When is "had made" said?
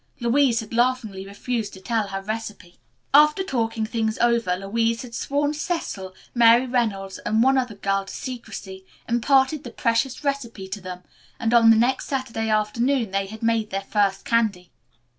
13.27-13.69